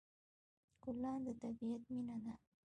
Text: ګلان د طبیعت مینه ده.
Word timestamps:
ګلان 0.83 1.19
د 1.25 1.27
طبیعت 1.41 1.81
مینه 1.91 2.17
ده. 2.23 2.33